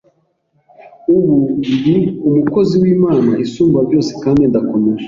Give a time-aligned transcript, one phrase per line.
[1.15, 1.33] ubu
[1.75, 1.95] ndi
[2.27, 4.99] umukozi w’Imana isumbabyose kandi ndakomeje